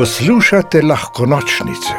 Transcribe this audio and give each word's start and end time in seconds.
Poslušate 0.00 0.82
lahko 0.82 1.26
nočnice, 1.26 1.94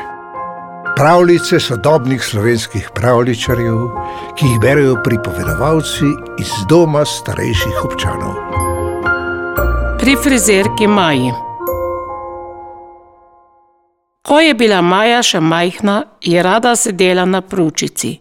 pravljice 0.95 1.59
sodobnih 1.59 2.23
slovenskih 2.23 2.89
pravličarjev, 2.95 3.77
ki 4.37 4.45
jih 4.45 4.59
berijo 4.61 4.95
pripovedovalci 5.03 6.07
iz 6.39 6.49
doma 6.69 7.03
starejših 7.05 7.83
občanov. 7.85 8.31
Pri 9.99 10.15
frizerki 10.23 10.87
Maji. 10.87 11.29
Ko 14.25 14.39
je 14.39 14.53
bila 14.53 14.81
Maja 14.81 15.21
še 15.21 15.39
majhna, 15.39 16.03
je 16.21 16.43
rada 16.43 16.73
sedela 16.75 17.25
na 17.25 17.41
pručici. 17.41 18.15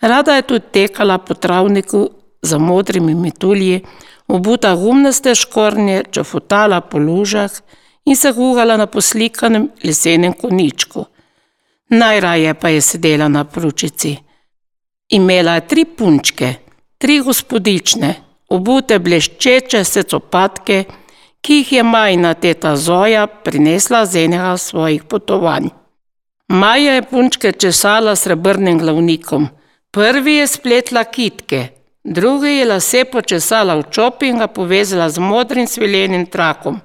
Rada 0.00 0.38
je 0.38 0.46
tudi 0.48 0.72
tekala 0.72 1.18
po 1.18 1.34
travniku 1.34 2.08
za 2.42 2.58
modrimi 2.58 3.14
metulji, 3.14 3.84
obuta 4.28 4.72
gumnaste 4.74 5.34
škornje, 5.34 6.04
čofotala 6.10 6.80
po 6.80 6.98
lužah 6.98 7.60
in 8.04 8.16
se 8.16 8.32
gugala 8.32 8.76
na 8.76 8.86
poslikanem 8.86 9.68
lesenem 9.84 10.32
koničku. 10.32 11.04
Najraje 11.88 12.54
pa 12.54 12.68
je 12.68 12.80
sedela 12.80 13.28
na 13.28 13.44
pručici. 13.44 14.16
Imela 15.08 15.54
je 15.54 15.66
tri 15.66 15.84
punčke, 15.84 16.54
tri 16.98 17.20
gospodične, 17.20 18.14
obute 18.48 18.98
bleščeče 18.98 19.84
se 19.84 20.02
copatke, 20.02 20.84
ki 21.40 21.54
jih 21.54 21.72
je 21.72 21.82
majna 21.82 22.34
teta 22.34 22.76
Zoja 22.76 23.26
prinesla 23.26 24.04
z 24.06 24.24
enega 24.24 24.56
svojih 24.56 25.04
potovanj. 25.04 25.70
Maja 26.48 26.94
je 26.94 27.02
punčke 27.02 27.52
česala 27.52 28.16
s 28.16 28.22
srebrnim 28.22 28.78
glavnikom. 28.78 29.48
Prvi 29.90 30.34
je 30.34 30.46
spletla 30.46 31.04
kitke, 31.04 31.68
drugi 32.04 32.48
je 32.48 32.64
lase 32.66 33.04
počesala 33.04 33.74
v 33.78 33.84
čop 33.90 34.22
in 34.22 34.38
ga 34.38 34.46
povezala 34.46 35.08
z 35.08 35.18
modrim 35.18 35.66
svilenim 35.66 36.26
trakom. 36.26 36.80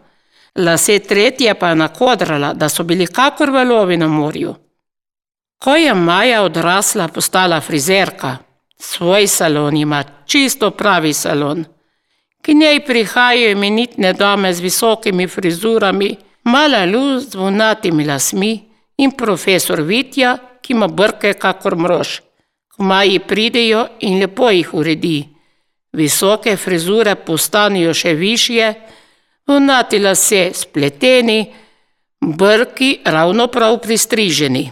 Lase 0.55 1.00
tretje 1.00 1.54
pa 1.54 1.70
je 1.70 1.76
nakodrala, 1.76 2.54
da 2.54 2.70
so 2.70 2.84
bili 2.84 3.08
kakor 3.08 3.50
valovi 3.50 3.98
na 3.98 4.08
morju. 4.08 4.56
Ko 5.59 5.75
je 5.75 5.94
Maja 5.94 6.42
odrasla, 6.44 7.08
postala 7.08 7.61
frizerka, 7.61 8.38
svoj 8.78 9.28
salon 9.28 9.78
ima, 9.78 10.03
čisto 10.26 10.72
pravi 10.72 11.14
salon. 11.14 11.66
K 12.42 12.53
njej 12.53 12.86
prihajajo 12.86 13.52
imenitne 13.52 14.14
dame 14.14 14.53
z 14.53 14.59
visokimi 14.59 15.28
frizurami, 15.28 16.16
mala 16.44 16.86
luz 16.86 17.31
z 17.31 17.36
vunatimi 17.36 18.06
lasmi 18.06 18.70
in 18.98 19.11
profesor 19.11 19.81
Vitja, 19.81 20.38
ki 20.61 20.73
ima 20.73 20.88
brke 20.88 21.33
kakor 21.33 21.76
mrož. 21.76 22.20
K 22.76 22.83
Maji 22.83 23.20
pridejo 23.20 23.88
in 24.00 24.20
lepo 24.20 24.50
jih 24.50 24.73
uredi. 24.73 25.23
Visoke 25.94 26.58
frizure 26.58 27.16
postanejo 27.16 27.94
še 27.94 28.14
višje, 28.14 28.73
vnati 29.48 30.00
lase 30.00 30.52
spleteni, 30.54 31.54
brki 32.22 33.00
ravno 33.06 33.48
prav 33.48 33.78
pristriženi. 33.82 34.72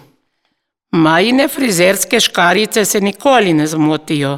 Majine 0.92 1.48
frizerske 1.48 2.20
škarice 2.20 2.86
se 2.86 3.02
nikoli 3.02 3.54
ne 3.54 3.68
zmotijo. 3.68 4.38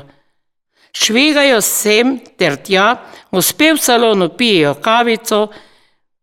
Švigajo 0.91 1.61
sem 1.61 2.19
ter 2.38 2.56
tja, 2.56 2.95
uspe 3.31 3.73
v 3.73 3.78
salonu 3.78 4.30
pijejo 4.38 4.73
kavico, 4.73 5.47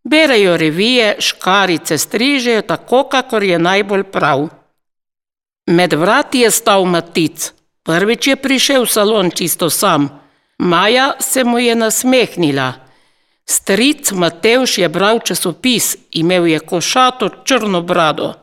berajo 0.05 0.57
revije, 0.57 1.17
škarice 1.19 1.99
strižejo 1.99 2.63
tako, 2.63 3.05
kakor 3.05 3.43
je 3.43 3.59
najbolj 3.59 4.05
prav. 4.05 4.49
Med 5.67 5.93
vrati 5.93 6.41
je 6.41 6.51
stal 6.51 6.85
Matic. 6.85 7.53
Prvič 7.83 8.27
je 8.27 8.37
prišel 8.37 8.85
v 8.85 8.91
salon 8.91 9.31
čisto 9.31 9.71
sam. 9.71 10.09
Maja 10.59 11.13
se 11.21 11.45
mu 11.45 11.59
je 11.59 11.75
nasmehnila. 11.75 12.82
Stric 13.45 14.13
Matevš 14.13 14.79
je 14.79 14.89
bral 14.89 15.21
časopis, 15.21 15.97
imel 16.11 16.47
je 16.47 16.59
košato 16.59 17.29
črno 17.45 17.83
brado. 17.83 18.35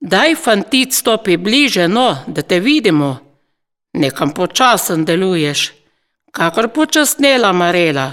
Daj, 0.00 0.34
fantic, 0.34 0.94
stopi 0.94 1.36
bliže, 1.36 1.88
no, 1.88 2.18
da 2.26 2.42
te 2.42 2.60
vidimo. 2.60 3.16
Nekam 3.92 4.30
počasen 4.30 5.04
deluješ, 5.04 5.72
kakor 6.30 6.68
počasnela 6.68 7.52
Marela. 7.52 8.12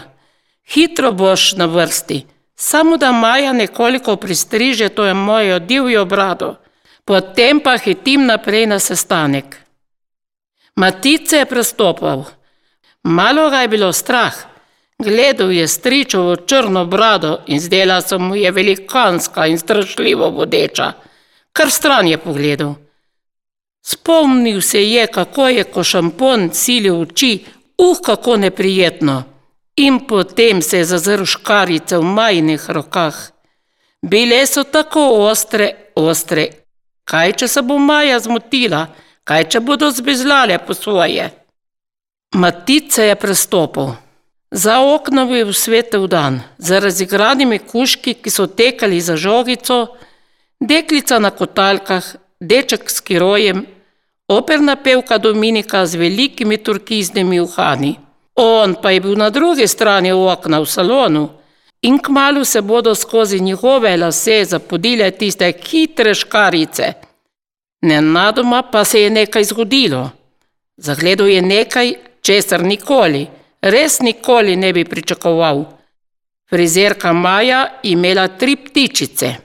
Hitro 0.73 1.11
boš 1.11 1.53
na 1.53 1.65
vrsti, 1.65 2.25
samo 2.55 2.97
da 2.97 3.11
Maja 3.11 3.53
nekoliko 3.53 4.15
pristriže 4.15 4.89
to 4.89 5.05
je 5.05 5.13
mojo 5.13 5.59
divjo 5.59 6.05
brado, 6.05 6.55
potem 7.05 7.59
pa 7.59 7.77
hitim 7.77 8.25
naprej 8.25 8.65
na 8.65 8.79
sestanek. 8.79 9.57
Matice 10.75 11.37
je 11.37 11.45
prestopal. 11.45 12.23
Malo 13.03 13.49
ga 13.49 13.61
je 13.61 13.67
bilo 13.67 13.93
strah, 13.93 14.35
Gledal 15.03 15.51
je 15.51 15.67
stričovo 15.67 16.35
črno 16.35 16.85
brado 16.85 17.39
in 17.47 17.59
zdela 17.59 18.01
se 18.01 18.17
mu 18.17 18.35
je 18.35 18.51
velikanska 18.51 19.47
in 19.47 19.59
strašljivo 19.59 20.29
vodeča. 20.29 20.93
Kar 21.53 21.71
stran 21.71 22.07
je 22.07 22.17
pogledal. 22.17 22.73
Spomnil 23.85 24.61
se 24.61 24.83
je, 24.89 25.07
kako 25.07 25.47
je 25.47 25.63
ko 25.63 25.83
šampon 25.83 26.49
silil 26.53 27.01
oči, 27.01 27.45
uh, 27.77 27.97
kako 28.05 28.37
neprijetno. 28.37 29.23
In 29.75 29.99
potem 30.07 30.61
se 30.61 30.77
je 30.77 30.85
zazrl 30.85 31.25
škarice 31.25 31.97
v 31.97 32.03
majnih 32.03 32.69
rokah. 32.69 33.15
Bile 34.01 34.45
so 34.45 34.63
tako 34.63 35.01
ostre, 35.29 35.91
ostre. 35.95 36.49
Kaj, 37.03 37.33
če 37.33 37.47
se 37.47 37.61
bo 37.61 37.77
Maja 37.77 38.19
zmotila, 38.19 38.85
kaj, 39.23 39.47
če 39.49 39.59
bodo 39.59 39.89
zbezlale 39.91 40.59
po 40.65 40.73
svoje? 40.73 41.29
Matice 42.35 43.05
je 43.09 43.15
prestopil. 43.15 43.95
Za 44.51 44.79
oknom 44.79 45.33
je 45.33 45.45
usvetel 45.45 46.07
dan, 46.07 46.41
za 46.57 46.79
razigranimi 46.79 47.59
kuški, 47.59 48.13
ki 48.13 48.29
so 48.29 48.47
tekali 48.47 49.01
za 49.01 49.15
žogico, 49.17 49.87
deklica 50.59 51.19
na 51.19 51.29
kotalkah, 51.29 52.03
deček 52.39 52.89
s 52.91 52.99
kirojem, 52.99 53.65
operna 54.27 54.75
pevka 54.75 55.17
Dominika 55.17 55.85
z 55.85 55.95
velikimi 55.95 56.57
turkiznimi 56.57 57.39
uhani. 57.39 57.95
On 58.35 58.75
pa 58.81 58.91
je 58.91 58.99
bil 58.99 59.15
na 59.15 59.29
drugi 59.29 59.67
strani 59.67 60.11
okna 60.11 60.59
v 60.59 60.65
salonu 60.65 61.29
in 61.81 61.99
kmalo 61.99 62.45
se 62.45 62.61
bodo 62.61 62.95
skozi 62.95 63.39
njihove 63.39 63.97
lase 63.97 64.45
zapodile 64.45 65.11
tiste 65.11 65.53
hitre 65.63 66.13
škarice. 66.13 66.93
Nenadoma 67.81 68.63
pa 68.63 68.83
se 68.85 69.01
je 69.01 69.09
nekaj 69.09 69.43
zgodilo. 69.43 70.09
Zagledal 70.77 71.27
je 71.27 71.41
nekaj, 71.41 71.93
česar 72.21 72.63
nikoli 72.63 73.27
res 73.61 73.99
nikoli 73.99 74.55
ne 74.55 74.73
bi 74.73 74.85
pričakoval. 74.85 75.65
Frizerka 76.49 77.13
Maja 77.13 77.79
imela 77.83 78.27
tri 78.27 78.55
ptičice. 78.55 79.35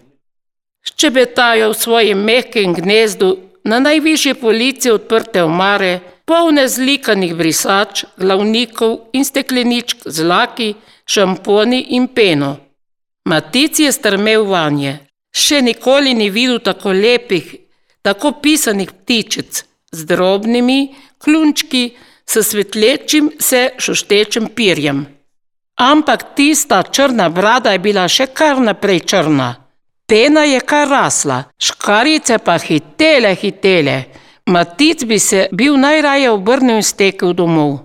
Ščebetajo 0.87 1.71
v 1.71 1.79
svojem 1.79 2.19
mehkem 2.25 2.75
gnezdu 2.75 3.31
na 3.65 3.79
najvišji 3.83 4.35
polici 4.41 4.91
odprte 4.91 5.43
omare, 5.43 6.01
polne 6.27 6.67
zlikanih 6.69 7.35
brisač, 7.39 8.05
glavnikov 8.19 9.11
in 9.13 9.25
stekleničk 9.25 10.07
z 10.07 10.27
laki, 10.27 10.75
šamponi 11.07 11.81
in 11.99 12.09
peno. 12.09 12.57
Matic 13.27 13.79
je 13.83 13.93
strmel 13.93 14.47
vanje. 14.47 14.99
Še 15.35 15.61
nikoli 15.63 16.15
ni 16.15 16.31
videl 16.31 16.59
tako 16.65 16.95
lepih, 16.95 17.55
tako 18.03 18.33
pisanih 18.43 18.91
ptičic 18.91 19.63
z 19.93 20.07
drobnimi 20.11 20.95
klunčki, 21.19 21.85
s 22.31 22.49
svetlečim 22.49 23.31
se 23.39 23.71
šuštečim 23.79 24.49
pirjem. 24.49 25.07
Ampak 25.77 26.35
tista 26.35 26.83
črna 26.83 27.29
brada 27.29 27.73
je 27.73 27.79
bila 27.79 28.09
še 28.09 28.27
kar 28.27 28.61
naprej 28.61 29.01
črna. 29.01 29.55
Pena 30.07 30.45
je 30.45 30.61
kar 30.61 30.89
rasla, 30.89 31.43
škarice 31.59 32.39
pa 32.39 32.59
hitele, 32.59 33.35
hitele. 33.35 34.05
Matic 34.47 35.05
bi 35.05 35.19
se 35.19 35.49
bil 35.53 35.77
najraje 35.77 36.31
obrnil 36.31 36.77
in 36.77 36.83
stekel 36.83 37.33
domov. 37.35 37.79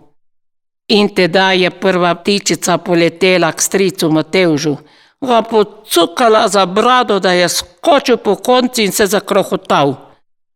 In 0.87 1.09
teda 1.15 1.51
je 1.51 1.69
prva 1.71 2.13
ptičica 2.15 2.77
poletela 2.77 3.51
k 3.51 3.61
stricu 3.61 4.09
Matevžu, 4.11 4.75
ga 5.21 5.41
pocukala 5.41 6.47
za 6.47 6.65
brado, 6.65 7.19
da 7.19 7.31
je 7.31 7.49
skočil 7.49 8.17
po 8.17 8.35
konci 8.35 8.83
in 8.83 8.91
se 8.91 9.07
zakrohotal. 9.07 9.95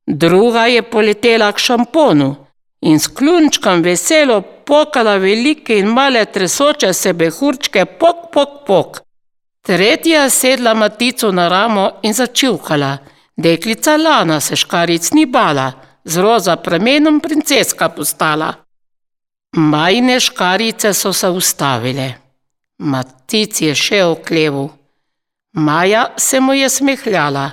Druga 0.08 0.66
je 0.66 0.82
poletela 0.82 1.52
k 1.52 1.60
šamponu 1.60 2.45
in 2.86 3.00
s 3.00 3.08
klunčkom 3.08 3.82
veselo 3.82 4.42
pokala 4.42 5.18
velike 5.18 5.78
in 5.80 5.88
male 5.88 6.26
tresoče 6.26 6.94
se 6.94 7.14
behurčke, 7.14 7.86
pok, 7.86 8.30
pok, 8.34 8.52
pok. 8.68 9.00
Tretja 9.66 10.30
sedla 10.30 10.74
matico 10.74 11.32
na 11.32 11.48
ramo 11.48 11.90
in 12.02 12.14
začivkala. 12.14 12.98
Deklica 13.38 13.98
Lana 13.98 14.40
se 14.40 14.56
škaric 14.56 15.12
ni 15.12 15.26
bala, 15.26 15.72
z 16.04 16.18
roza 16.18 16.56
premenom 16.56 17.20
princeska 17.20 17.90
postala. 17.90 18.54
Majne 19.58 20.20
škarice 20.20 20.94
so 20.94 21.14
se 21.14 21.30
ustavile. 21.30 22.14
Matic 22.78 23.62
je 23.62 23.76
še 23.76 24.04
okleval. 24.04 24.70
Maja 25.54 26.14
se 26.18 26.40
mu 26.40 26.54
je 26.54 26.70
smehljala. 26.70 27.50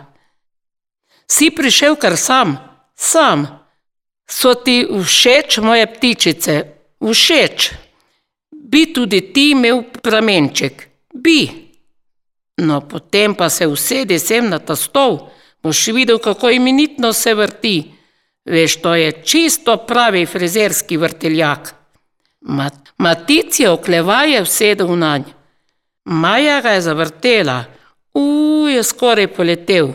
Si 1.31 1.51
prišel 1.51 1.97
kar 1.97 2.17
sam, 2.17 2.57
sam, 2.95 3.62
So 4.31 4.55
ti 4.55 4.87
všeč 4.87 5.59
moje 5.59 5.87
ptičice? 5.87 6.55
Všeč. 7.03 7.73
Bi 8.51 8.93
tudi 8.93 9.21
ti 9.33 9.51
imel 9.51 9.83
pramenček? 10.03 10.89
Bi. 11.15 11.41
No, 12.63 12.81
potem 12.81 13.35
pa 13.35 13.51
se 13.51 13.67
usede 13.67 14.19
sem 14.19 14.49
na 14.49 14.59
ta 14.59 14.77
stol, 14.77 15.29
boš 15.63 15.89
videl, 15.93 16.19
kako 16.19 16.51
imenitno 16.51 17.13
se 17.13 17.35
vrti. 17.35 17.93
Veš, 18.45 18.77
to 18.83 18.95
je 18.95 19.13
čisto 19.23 19.77
pravi 19.87 20.27
frizerski 20.27 20.97
vrteljak. 20.97 21.75
Mat 22.41 22.83
Matic 22.99 23.61
je 23.61 23.71
oklevaje 23.71 24.43
vsedel 24.43 24.97
na 24.99 25.19
nj. 25.19 25.31
Maja 26.05 26.61
ga 26.61 26.71
je 26.71 26.81
zavrtela, 26.81 27.65
u 28.15 28.67
je 28.69 28.83
skoraj 28.83 29.27
poletel. 29.27 29.89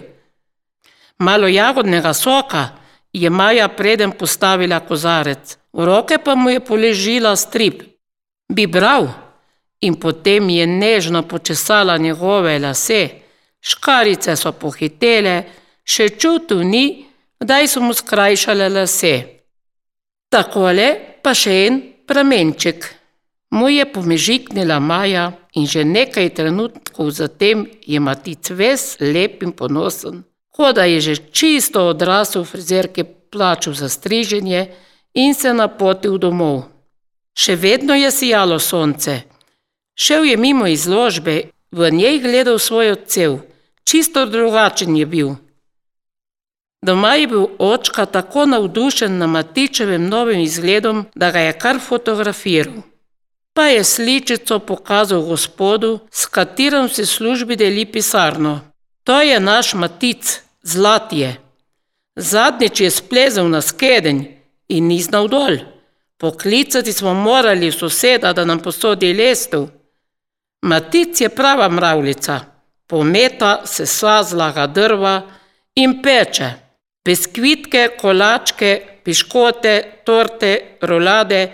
Malo 1.18 1.48
jagodnega 1.48 2.14
soka 2.14 2.68
je 3.14 3.30
Maja 3.30 3.68
preden 3.68 4.12
postavila 4.12 4.80
kozarec, 4.80 5.58
v 5.74 5.86
roke 5.86 6.18
pa 6.18 6.36
mu 6.36 6.50
je 6.50 6.60
poležila 6.60 7.36
strip. 7.36 7.84
Bi 8.50 8.68
bral 8.68 9.08
in 9.82 9.96
potem 9.96 10.50
je 10.50 10.68
nežno 10.68 11.24
počesala 11.24 11.98
njegove 11.98 12.60
lase, 12.60 13.10
škarice 13.62 14.36
so 14.36 14.52
pohitele, 14.52 15.44
še 15.84 16.10
čutil 16.18 16.64
ni, 16.64 17.06
kdaj 17.40 17.68
so 17.68 17.82
mu 17.82 17.94
skrajšale 17.94 18.70
lase. 18.70 19.16
Takole 20.34 20.88
pa 21.24 21.34
še 21.38 21.54
en 21.68 21.82
pramenček. 22.08 22.94
Mu 23.56 23.70
je 23.72 23.86
pomežiknila 23.88 24.80
Maja 24.84 25.32
in 25.56 25.68
že 25.68 25.88
nekaj 25.88 26.36
trenutkov 26.36 27.16
zatem 27.16 27.64
je 27.88 28.00
Matic 28.00 28.52
ves 28.52 28.98
lep 29.00 29.44
in 29.44 29.56
ponosen, 29.56 30.27
kot 30.58 30.76
da 30.76 30.84
je 30.90 31.02
že 31.02 31.16
čisto 31.32 31.88
odrasel 31.94 32.44
frizerke 32.44 33.04
plačal 33.04 33.74
za 33.74 33.90
striženje 33.90 34.74
in 35.14 35.34
se 35.34 35.54
napotil 35.54 36.18
domov. 36.18 36.64
Še 37.38 37.56
vedno 37.56 37.94
je 37.94 38.10
sijalo 38.12 38.58
sonce. 38.60 39.22
Šel 39.94 40.26
je 40.26 40.38
mimo 40.38 40.68
izložbe, 40.68 41.54
v 41.72 41.92
njej 41.92 42.20
gledal 42.20 42.58
svoj 42.60 42.92
odcev, 42.92 43.38
čisto 43.84 44.26
drugačen 44.26 44.98
je 44.98 45.06
bil. 45.06 45.30
Doma 46.82 47.16
je 47.16 47.28
bil 47.28 47.46
očka 47.60 48.06
tako 48.06 48.46
navdušen 48.46 49.18
nad 49.18 49.30
Matičevim 49.30 50.10
novim 50.10 50.40
izgledom, 50.40 51.06
da 51.16 51.32
ga 51.32 51.40
je 51.40 51.54
kar 51.54 51.80
fotografiral. 51.80 52.82
Pa 53.54 53.70
je 53.74 53.84
sličico 53.84 54.60
pokazal 54.60 55.22
gospodu, 55.22 56.00
s 56.12 56.26
katerim 56.26 56.90
se 56.90 57.06
službi 57.06 57.56
deli 57.56 57.86
pisarno. 57.86 58.60
To 59.04 59.22
je 59.22 59.40
naš 59.40 59.74
Matic, 59.74 60.47
zlatje. 60.68 61.36
Zadnjič 62.16 62.82
je 62.82 62.92
splezel 62.92 63.50
na 63.50 63.62
skedenj 63.62 64.24
in 64.68 64.88
ni 64.88 65.02
znal 65.02 65.28
dol. 65.28 65.58
Poklicati 66.18 66.94
smo 66.94 67.14
morali 67.14 67.72
soseda, 67.72 68.34
da 68.34 68.46
nam 68.46 68.60
posodi 68.60 69.14
lestev. 69.14 69.68
Matic 70.62 71.22
je 71.22 71.30
prava 71.30 71.70
mravljica, 71.70 72.40
pometa 72.88 73.62
se 73.66 73.86
sazlaga 73.86 74.68
drva 74.68 75.22
in 75.76 76.02
peče. 76.02 76.50
Biskvitke, 77.06 77.90
kolačke, 78.02 79.00
piškote, 79.04 80.02
torte, 80.04 80.78
rolade, 80.82 81.52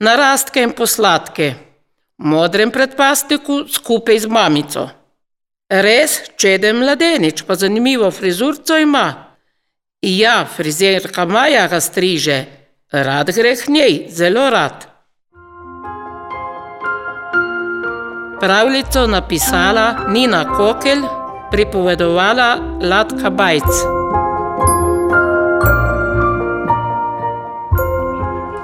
narastke 0.00 0.62
in 0.62 0.72
posladke. 0.72 1.54
Modrem 2.18 2.70
predpastiku 2.70 3.68
skupaj 3.68 4.18
z 4.18 4.26
mamico. 4.26 4.88
Res 5.70 6.34
čeden 6.34 6.80
mladenič, 6.82 7.44
pa 7.46 7.54
zanimivo 7.54 8.10
frizurco 8.10 8.74
ima. 8.74 9.30
Ja, 10.02 10.42
frizerka 10.56 11.24
Maja 11.24 11.68
ga 11.70 11.78
striže, 11.80 12.44
rad 12.90 13.30
gre 13.30 13.54
k 13.54 13.70
njej, 13.70 13.94
zelo 14.10 14.50
rad. 14.50 14.86
Pravljico 18.40 19.06
napisala 19.06 20.10
Nina 20.10 20.42
Kokel, 20.56 21.06
pripovedovala 21.50 22.58
Latka 22.82 23.30
Bajc. 23.30 23.70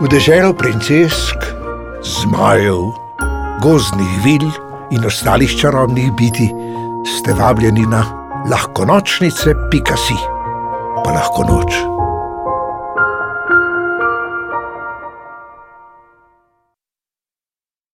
V 0.00 0.08
deželo 0.10 0.50
princesk, 0.58 1.38
zmajev, 2.02 2.90
gozdnih 3.62 4.14
vil 4.24 4.50
in 4.90 5.06
ostalih 5.06 5.54
čarobnih 5.60 6.10
biti 6.12 6.50
ste 7.06 7.32
vabljeni 7.32 7.86
na 7.86 8.04
lahko 8.50 8.84
nočnice, 8.84 9.54
pika 9.70 9.96
si, 9.96 10.16
pa 11.04 11.12
lahko 11.12 11.44
noč. 11.44 11.95